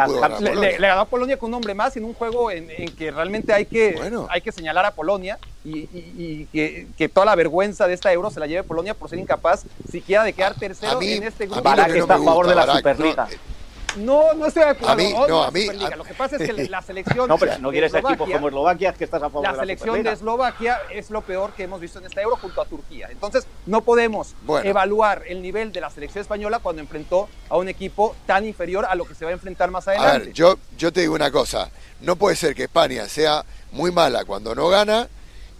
[0.79, 3.99] ganó a Polonia con un hombre más en un juego en, que realmente hay que,
[4.31, 8.47] hay que señalar a Polonia y, que, toda la vergüenza de esta Euro se la
[8.47, 11.63] lleve Polonia por ser incapaz siquiera de quedar tercero en este grupo.
[11.63, 13.29] Para que está a favor de la Superliga.
[13.29, 13.54] No,
[13.97, 14.93] no estoy de acuerdo.
[14.93, 17.29] A mí- no, la a mí- a- Lo que pasa es que la selección.
[17.29, 19.51] No, pero si no de quieres equipos como Eslovaquia, es que estás a favor La
[19.53, 20.11] de la selección Superliga.
[20.11, 23.09] de Eslovaquia es lo peor que hemos visto en esta Euro junto a Turquía.
[23.11, 24.69] Entonces, no podemos Bueno.
[24.69, 28.95] evaluar el nivel de la selección española cuando enfrentó a un equipo tan inferior a
[28.95, 30.27] lo que se va a enfrentar más A adelante.
[30.27, 31.71] ver, yo, yo te digo una cosa.
[32.01, 35.09] No puede ser que España sea muy mala cuando no gana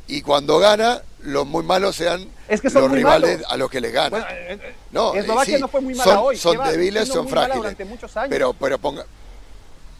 [0.07, 3.53] y cuando gana los muy malos sean Es que los rivales malos.
[3.53, 4.11] a los que les gana.
[4.11, 6.37] Bueno, eh, eh, no, Eslovaquia sí, no fue muy mala son, hoy.
[6.37, 7.77] Son lleva débiles, son frágiles.
[8.29, 9.07] Pero, pero ponga.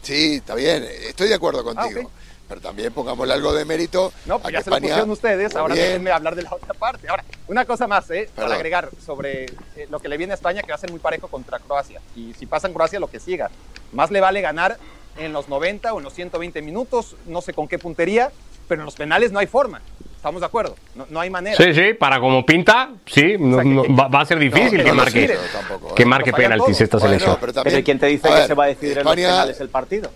[0.03, 2.01] Sí, está bien, estoy de acuerdo contigo.
[2.01, 2.09] ok.
[2.47, 4.89] Pero también pongámosle algo de mérito No, a pues que ya se lo España.
[4.93, 7.09] pusieron ustedes, ahora déjenme hablar de la otra parte.
[7.09, 8.29] Ahora, una cosa más, ¿eh?
[8.35, 8.49] Perdón.
[8.49, 10.99] Para agregar sobre eh, lo que le viene a España, que va a ser muy
[10.99, 12.01] parejo contra Croacia.
[12.15, 13.49] Y si pasa en Croacia, lo que siga.
[13.93, 14.77] Más le vale ganar
[15.17, 18.31] en los 90 o en los 120 minutos, no sé con qué puntería,
[18.67, 19.81] pero en los penales no hay forma.
[20.15, 20.75] ¿Estamos de acuerdo?
[20.95, 21.55] No, no hay manera.
[21.55, 24.39] Sí, sí, para como pinta, sí, no- O sea, que- no- va, va a ser
[24.39, 25.93] difícil No, que marque, sé, tampoco, ¿eh?
[25.95, 27.37] que marque Lo fallan penaltis esta Bueno, selección.
[27.39, 29.11] pero también- Pero ¿quién te dice a que ver, se va a decidir en los
[29.13, 30.11] España- penales el partido?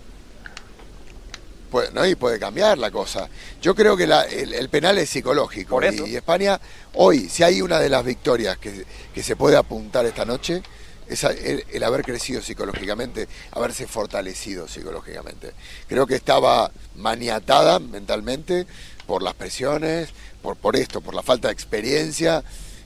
[1.70, 2.04] Puede, ¿no?
[2.08, 3.30] Y puede cambiar la cosa.
[3.62, 5.70] Yo creo que la- el, el penal es psicológico.
[5.76, 6.08] Por eso.
[6.08, 6.60] Y, España,
[6.96, 10.64] hoy, si hay una de las victorias que, que se puede apuntar esta noche,
[11.10, 15.52] es el, haber crecido psicológicamente, haberse fortalecido psicológicamente.
[15.88, 18.68] Creo que estaba maniatada mentalmente
[19.08, 20.10] por las presiones,
[20.42, 22.44] por, por esto, por la falta de experiencia.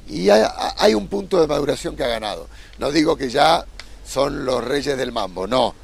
[0.08, 0.44] Y hay,
[0.78, 2.48] hay un punto de maduración que ha ganado.
[2.80, 3.66] No digo que ya
[4.06, 5.76] son los reyes del mambo, no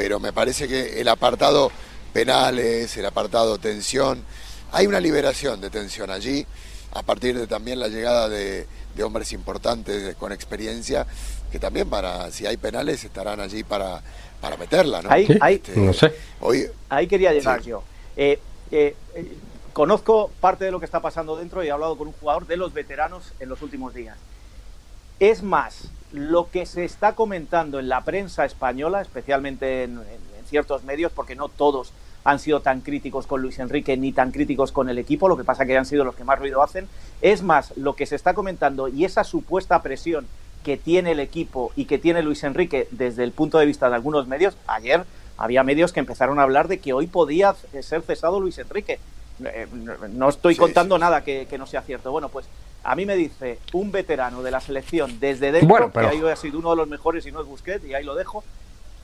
[0.00, 1.70] pero me parece que el apartado
[2.14, 4.24] penales, el apartado tensión,
[4.72, 6.46] hay una liberación de tensión allí,
[6.92, 11.06] a partir de también la llegada de, de hombres importantes con experiencia,
[11.52, 14.02] que también para, si hay penales, estarán allí para,
[14.40, 15.10] para meterla, ¿no?
[15.10, 16.12] Ahí- Sí, ahí- no sé.
[16.40, 17.70] Hoy, Ahí quería llegar Sí.
[17.70, 17.82] yo.
[18.16, 18.38] Eh,
[18.72, 19.32] eh, eh,
[19.72, 22.56] conozco parte de lo que está pasando dentro y he hablado con un jugador de
[22.56, 24.16] los veteranos en los últimos días.
[25.20, 30.46] Es más, lo que se está comentando en la prensa española, especialmente en, en- en
[30.48, 31.92] ciertos medios, porque no todos
[32.24, 35.44] han sido tan críticos con Luis Enrique ni tan críticos con el equipo, lo que
[35.44, 36.86] pasa que han sido los que más ruido hacen,
[37.22, 40.26] es más, lo que se está comentando y esa supuesta presión
[40.64, 43.94] que tiene el equipo y que tiene Luis Enrique desde el punto de vista de
[43.94, 45.04] algunos medios, ayer
[45.38, 49.00] había medios que empezaron a hablar de que hoy podía ser cesado Luis Enrique.
[49.42, 52.12] Eh, no- No estoy Sí, contando sí, nada que, que no sea cierto.
[52.12, 52.44] Bueno, pues
[52.84, 56.22] a mí me dice un veterano de la selección desde dentro, Bueno, pero- que ahí
[56.30, 58.44] ha sido uno de los mejores y no es Busquets, y ahí lo dejo,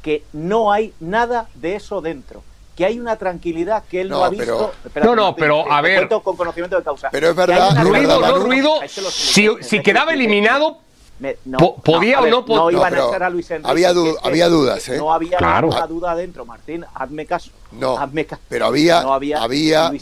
[0.02, 2.42] que no hay nada de eso dentro.
[2.76, 4.44] Que hay una tranquilidad que él no, No, ha visto.
[4.44, 6.08] pero- Espérate, No, no, pero, te- a te ver.
[6.22, 7.08] con conocimiento de causa.
[7.10, 8.74] Pero es verdad, Ruido, verdad, no ruido.
[9.10, 10.78] Si, si quedaba eliminado,
[11.18, 13.70] Me- no, Po- ¿podía o no pod- No iban No, a echar a Luis Enrique.
[13.70, 14.98] había du- que es que había dudas, ¿eh?
[14.98, 15.68] No había Claro.
[15.68, 16.84] ninguna duda adentro, Martín.
[16.94, 17.50] Hazme caso.
[17.72, 18.42] No, Hazme caso.
[18.50, 19.40] pero había, No había-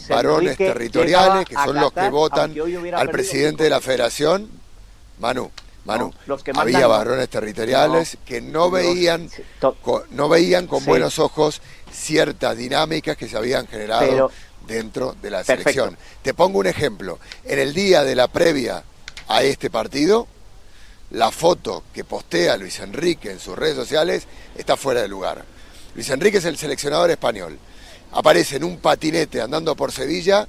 [0.09, 2.53] varones territoriales que son los que votan
[2.95, 4.49] al presidente de la federación.
[5.19, 5.49] Manu,
[5.85, 10.03] Manu, No, los que mandan había varones territoriales No, que no veían, sí, to- co-
[10.11, 10.87] no veían con Sí.
[10.87, 14.31] buenos ojos ciertas dinámicas que se habían generado Pero-
[14.67, 15.69] dentro de la Perfecto.
[15.71, 15.97] selección.
[16.23, 17.19] Te pongo un ejemplo.
[17.43, 18.83] En el día de la previa
[19.27, 20.27] a este partido,
[21.11, 24.23] la foto que postea Luis Enrique en sus redes sociales
[24.57, 25.45] está fuera de lugar.
[25.93, 27.59] Luis Enrique es el seleccionador español.
[28.11, 30.47] Aparece en un patinete andando por Sevilla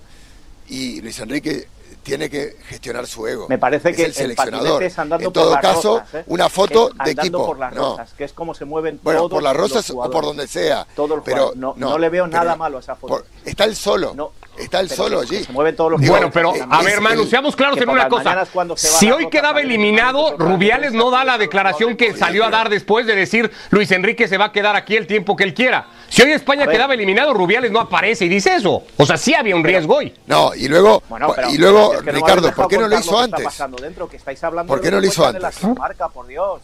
[0.69, 1.69] y Luis Enrique
[2.07, 3.47] tiene que gestionar su ego.
[3.49, 4.81] Me parece Es que el seleccionador.
[4.85, 6.25] es andando en todo por las caso, rosas, ¿eh?
[6.29, 7.45] una foto Es de equipo.
[7.45, 7.91] por las no.
[7.91, 10.47] rosas, que es como se mueven Bueno, todos por las los rosas o por donde
[10.47, 10.87] sea.
[10.95, 11.53] Todos los pero.
[11.57, 13.15] No- no le veo nada malo a esa foto.
[13.15, 14.13] por- está el solo.
[14.15, 15.45] No, está el solo allí.
[15.45, 17.79] se mueven todos los Digo, Bueno, pero eh, a es ver, Manu, el- seamos claros
[17.81, 18.25] en una cosa.
[18.25, 22.15] mañanas cuando se va Si hoy quedaba eliminado, el Rubiales no da la declaración que
[22.17, 25.37] salió a dar después de decir Luis Enrique se va a quedar aquí el tiempo
[25.37, 25.87] que él quiera.
[26.09, 28.83] Si hoy España quedaba eliminado, Rubiales no aparece y dice eso.
[28.97, 30.15] O sea, sí había un riesgo hoy.
[30.27, 32.89] No, y luego, Bueno, pero y luego es que no me Ricardo, ¿por qué no
[32.89, 33.83] lo hizo que está antes?
[33.83, 35.65] dentro, que estáis hablando ¿Por qué no lo hizo antes?
[35.79, 36.61] marca, por Dios.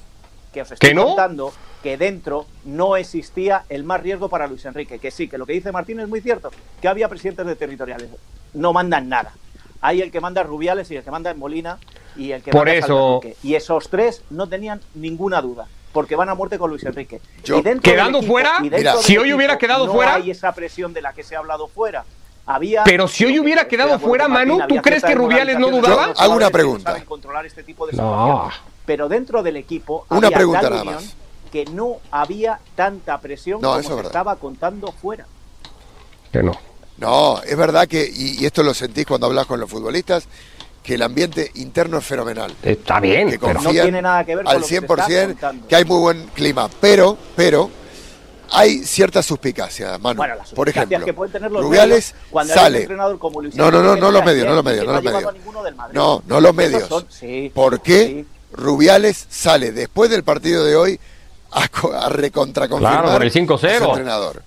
[0.53, 1.07] Que os estoy ¿Que no?
[1.07, 4.99] contando que dentro no existía el más riesgo para Luis Enrique.
[4.99, 6.51] Que sí, que lo que dice Martín es muy cierto.
[6.81, 8.09] Que había presidentes de territoriales.
[8.55, 9.33] No mandan nada.
[9.81, 11.79] Hay el que manda es Rubiales y el que manda es Molina
[12.17, 13.37] y el que Por manda es eso- Enrique.
[13.43, 15.67] Y esos tres no tenían ninguna duda.
[15.93, 17.21] Porque van a muerte con Luis Enrique.
[17.45, 19.93] Yo- Y dentro Quedando equipo- fuera, y dentro Mira, si hoy equipo hubiera quedado no
[19.93, 22.05] fuera- hay esa presión de la que se ha hablado fuera.
[22.47, 26.13] Había, Pero si hoy hubiera quedado fuera, Martín, Manu, ¿tú crees que Rubiales no dudaba?
[26.17, 26.91] Hago una pregunta.
[26.93, 28.49] saben controlar este tipo de No.
[28.87, 31.17] Pero dentro del equipo Una había pregunta nada unión más.
[31.53, 34.11] Que no había tanta presión No, como eso se verdad.
[34.11, 35.27] estaba contando fuera.
[36.33, 36.53] Que no.
[36.97, 40.25] No, es verdad que, y, y esto lo sentís cuando hablas con los futbolistas,
[40.83, 42.55] que el ambiente interno es fenomenal.
[42.63, 43.61] Está bien, que pero...
[43.61, 45.69] No tiene nada que ver con al lo que se 100% está contando.
[45.69, 47.71] que hay muy buen clima, pero, pero
[48.51, 50.17] hay cierta suspicacia, Manu.
[50.19, 52.79] Bueno, las Por suspicacias ejemplo, que pueden tener los Rubiales medios cuando un sale.
[52.81, 54.93] entrenador como Luis No, no, no, no que los medios, no los que medios, no
[54.93, 55.35] los medios.
[55.93, 57.05] No, no los medios.
[57.11, 58.27] sí, ¿Por qué sí.
[58.53, 61.01] Rubiales sale después del partido de hoy
[61.53, 63.89] a, a recontraconfirmar Claro, por el a su 5-0.
[63.89, 64.43] entrenador.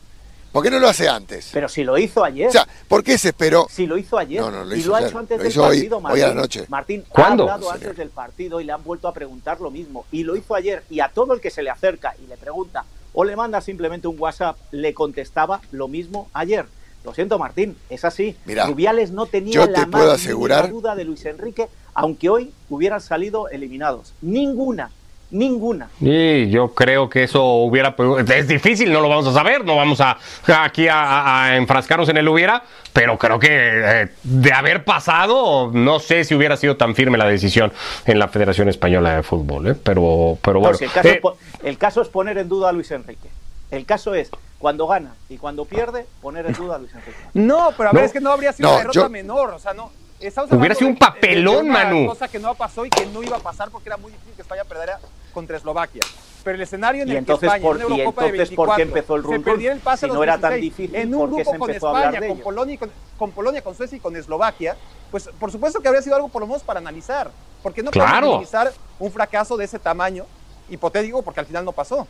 [0.51, 1.49] ¿Por qué no lo hace antes?
[1.51, 2.47] Pero si lo hizo ayer.
[2.47, 3.67] O sea, ¿por qué se esperó?
[3.69, 5.09] Si lo hizo ayer No, no, lo y hizo lo ha ayer.
[5.09, 6.23] hecho antes Lo del hoy- partido, hoy Martín.
[6.23, 6.65] a la noche.
[6.69, 7.43] Martín ¿Cuándo?
[7.49, 10.05] ha hablado antes del partido y le han vuelto a preguntar lo mismo.
[10.13, 12.85] Y lo hizo ayer y a todo el que se le acerca y le pregunta
[13.13, 16.65] o le manda simplemente un WhatsApp, le contestaba lo mismo ayer.
[17.03, 18.35] Lo siento, Martín, es así.
[18.45, 21.67] Mira, Rubiales no tenía yo la te puedo más asegurar- mínima duda de Luis Enrique,
[21.93, 24.13] aunque hoy hubieran salido eliminados.
[24.21, 24.89] Ninguna,
[25.31, 25.89] ninguna.
[25.99, 27.95] Y yo creo que eso hubiera.
[28.33, 32.17] Es difícil, no lo vamos a saber, no vamos a aquí a, a enfrascarnos en
[32.17, 36.95] el hubiera, pero creo que eh, de haber pasado, no sé si hubiera sido tan
[36.95, 37.73] firme la decisión
[38.05, 39.75] en la Federación Española de Fútbol, ¿eh?
[39.81, 40.77] pero, pero bueno.
[40.79, 43.29] El, caso Eh, es el caso es poner en duda a Luis Enrique.
[43.71, 47.17] El caso es cuando gana y cuando pierde, poner en duda a Luis Enrique.
[47.33, 48.05] No, pero a ver, No.
[48.07, 49.91] es que no habría sido No, una derrota yo- menor, o sea, no.
[50.19, 52.08] Estamos Hubiera sido de- un papelón, de una Manu.
[52.08, 54.41] cosa que no pasó y que no iba a pasar porque era muy difícil que
[54.41, 54.99] España perdiera
[55.34, 56.01] contra Eslovaquia.
[56.43, 58.56] Pero el escenario en el entonces, que España, por- en y una Eurocopa de entonces,
[58.56, 59.43] ¿por qué 24, empezó el se run-run?
[59.43, 61.58] perdiera el pase Si no era tan 16, difícil, en un ¿por qué grupo se
[61.60, 62.39] con España, con?
[62.39, 64.78] Polonia, y con, con Polonia, con Suecia y con Eslovaquia,
[65.12, 67.32] pues por supuesto que habría sido algo por lo menos para analizar.
[67.63, 68.10] Porque no Claro.
[68.12, 70.25] podemos minimizar un fracaso de ese tamaño,
[70.69, 72.08] hipotético, porque al final no pasó.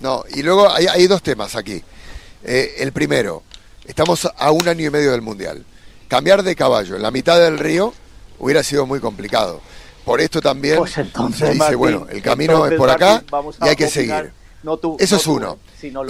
[0.00, 1.82] No, y luego hay, hay dos temas aquí.
[2.44, 3.42] Eh, el primero,
[3.86, 5.64] estamos a un año y medio del Mundial.
[6.12, 7.94] Cambiar de caballo en la mitad del río
[8.38, 9.62] hubiera sido muy complicado.
[10.04, 13.12] Por esto también Pues entonces, se dice, Martín, bueno, el camino entonces, es por acá
[13.12, 14.32] Martín, vamos y hay que opinar, seguir.
[14.62, 15.58] no tú, Eso no es tú, uno.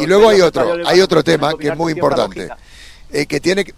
[0.01, 2.49] Y luego hay otro, hay otro tema que es muy importante,
[3.13, 3.75] eh, que tiene que...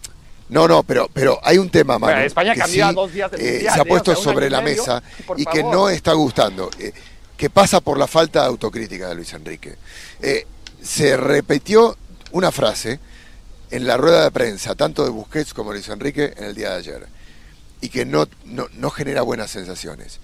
[0.48, 3.40] No, no, pero, pero hay un tema, Manu, Bueno, España que sí, dos días del
[3.42, 3.86] eh, Mundial, se ha ¿eh?
[3.86, 5.02] puesto O sea, un sobre la medio, mesa
[5.36, 5.74] y que favor.
[5.74, 6.94] no está gustando, eh,
[7.36, 9.76] que pasa por la falta de autocrítica de Luis Enrique.
[10.22, 10.46] Eh,
[10.82, 11.98] se repitió
[12.32, 12.98] una frase
[13.74, 16.70] en la rueda de prensa, tanto de Busquets como de Luis Enrique, en el día
[16.70, 17.08] de ayer,
[17.80, 20.20] y que no, no, no genera buenas sensaciones.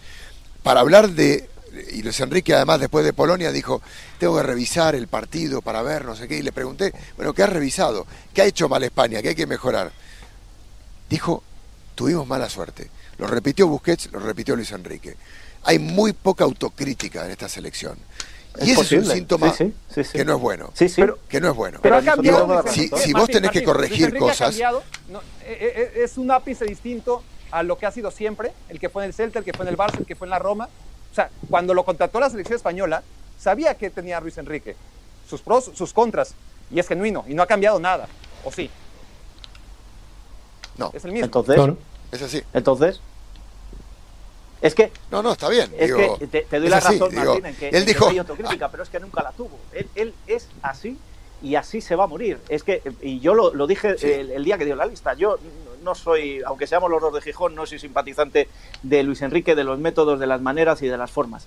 [0.63, 1.51] Para hablar de,
[1.91, 3.83] y Luis Enrique además después de Polonia dijo,
[4.21, 7.43] tengo que revisar el partido para ver, no sé qué, y le pregunté, bueno, ¿qué
[7.43, 8.07] has revisado?
[8.33, 9.21] ¿Qué ha hecho mal España?
[9.21, 9.91] ¿Qué hay que mejorar?
[11.09, 11.43] Dijo,
[11.97, 12.89] tuvimos mala suerte.
[13.19, 15.17] Lo repitió Busquets, lo repitió Luis Enrique.
[15.65, 17.97] Hay muy poca autocrítica en esta selección.
[18.59, 20.19] Es Y ese es un síntoma Sí, sí, sí, sí.
[20.19, 20.71] que no es bueno.
[20.75, 21.03] Sí, sí.
[21.29, 21.79] que no es bueno.
[21.83, 22.63] Pero ha cambiado.
[22.69, 27.23] Si- vos Martín, tenés que corregir cosas- cambiado, no, eh, eh, es un ápice distinto
[27.53, 29.65] a lo que ha sido siempre, el que fue en el Celta, el que fue
[29.65, 30.69] en el Barça, el que fue en la Roma.
[31.11, 33.03] O sea, cuando lo contrató la selección española,
[33.39, 34.77] sabía que tenía Luis Enrique,
[35.29, 36.35] sus pros, sus contras,
[36.73, 38.09] y es genuino, y no ha cambiado nada.
[38.45, 38.71] ¿O sí?
[40.77, 41.27] No, Es el mismo.
[41.27, 41.77] Entonces, no.
[42.13, 42.43] es así.
[42.53, 43.01] entonces,
[44.61, 45.73] es que No, no, está bien.
[45.79, 47.87] Es digo, que te, te doy la así, razón, digo, Martín, en que, él en
[47.87, 49.59] dijo, hay autocrítica, pero es que nunca la tuvo.
[49.73, 50.99] Él, él es así
[51.43, 52.39] y así se va a morir.
[52.49, 54.07] Es que, y yo lo, lo dije Sí.
[54.11, 55.39] el, el día que dio la lista, yo
[55.83, 58.49] no soy, aunque seamos los dos de Gijón, no soy simpatizante
[58.83, 61.47] de Luis Enrique, de los métodos, de las maneras y de las formas.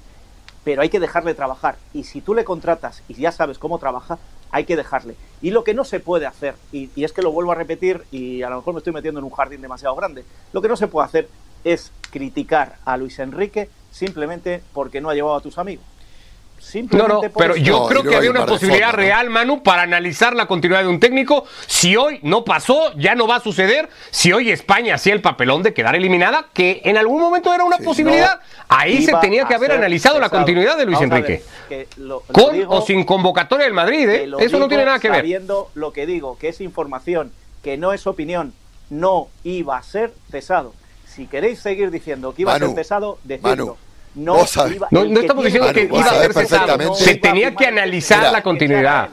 [0.63, 1.75] Pero hay que dejarle trabajar.
[1.93, 4.17] Y si tú le contratas y ya sabes cómo trabaja,
[4.49, 5.15] hay que dejarle.
[5.41, 8.03] Y lo que no se puede hacer, y, y es que lo vuelvo a repetir,
[8.11, 10.23] y a lo mejor me estoy metiendo en un jardín demasiado grande,
[10.53, 11.27] lo que no se puede hacer
[11.63, 15.85] es criticar a Luis Enrique simplemente porque no ha llevado a tus amigos.
[15.85, 17.63] No, Simplemente no, por pero eso.
[17.63, 20.87] yo No, creo que había un una posibilidad real, Manu, para analizar la continuidad de
[20.87, 21.43] un técnico.
[21.67, 23.89] Si hoy no pasó, ya no va a suceder.
[24.11, 27.77] Si hoy España hacía el papelón de quedar eliminada, que en algún momento era una
[27.79, 31.25] Sí, posibilidad, ahí se tenía que haber analizado la continuidad de Luis Vamos a ver,
[31.25, 31.43] Enrique.
[31.67, 34.29] que lo- lo Con digo- o sin convocatoria del Madrid, ¿eh?
[34.39, 35.19] Eso no tiene nada que ver.
[35.19, 38.53] Sabiendo lo que digo, que es información, que no es opinión,
[38.89, 40.73] no iba a ser cesado.
[41.15, 43.49] Si queréis seguir diciendo que iba a Manu, ser cesado, decidlo.
[43.49, 43.77] Manu,
[44.15, 47.65] no, iba- No, no estamos diciendo que iba a ser perfectamente- Se a tenía que
[47.67, 48.31] analizar Mira.
[48.31, 49.09] la continuidad.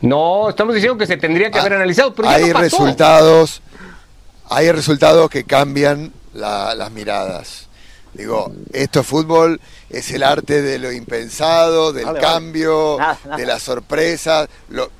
[0.00, 2.62] No, estamos diciendo que se tendría que haber Ah, analizado, pero ya hay no pasó.
[2.62, 3.62] resultados,
[4.50, 7.68] hay resultados que cambian la- las miradas.
[8.14, 12.32] Digo, esto es fútbol, es el arte de lo impensado, del Vale, vale.
[12.34, 13.36] cambio, Nada, nada.
[13.36, 14.48] de las sorpresas.
[14.68, 14.90] Lo,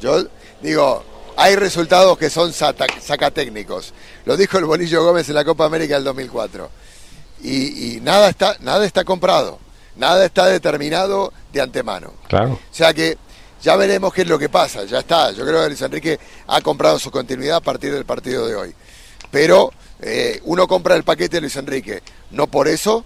[0.00, 0.24] yo
[0.60, 1.04] digo,
[1.42, 3.92] hay resultados que son sacatécnicos.
[4.26, 6.70] Lo dijo el Bolillo Gómez en la Copa América del 2004.
[7.42, 9.58] Y, y nada está, nada está comprado,
[9.96, 12.12] nada está determinado de antemano.
[12.28, 12.52] Claro.
[12.52, 13.18] O sea que
[13.60, 14.84] ya veremos qué es lo que pasa.
[14.84, 15.32] Ya está.
[15.32, 18.74] Yo creo que Luis Enrique ha comprado su continuidad a partir del partido de hoy.
[19.32, 22.04] Pero eh, uno compra el paquete de Luis Enrique.
[22.30, 23.04] No por eso,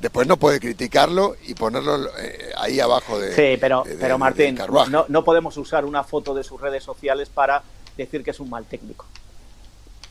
[0.00, 3.34] después no puede criticarlo y ponerlo eh, ahí abajo de.
[3.34, 4.58] Sí, pero, de- de- pero Martín,
[4.90, 7.62] no, no podemos usar una foto de sus redes sociales para
[7.96, 9.06] decir que es un mal técnico.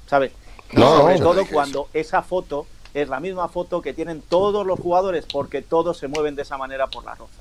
[0.08, 0.32] ¿Sabes?
[0.72, 4.66] Y No, sobre no todo cuando esa foto es la misma foto que tienen todos
[4.66, 7.36] los jugadores, porque todos se mueven de esa manera por las rozas.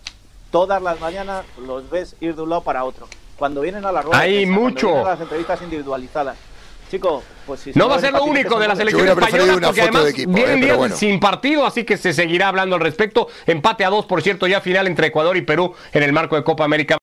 [0.51, 3.09] Todas las mañanas los ves ir de un lado para otro.
[3.37, 4.87] Cuando vienen a la rueda, Hay cuando mucho.
[4.89, 6.37] vienen a las entrevistas individualizadas,
[6.93, 9.59] chico, pues si No se va a ser lo único de la se selección española
[9.63, 10.97] porque además equipo, vienen eh, pero días bueno.
[10.97, 13.29] sin partido, así que se seguirá hablando al respecto.
[13.47, 16.45] Empate a dos, por cierto, ya final entre Ecuador y Perú en el marco de
[16.45, 16.91] Copa América.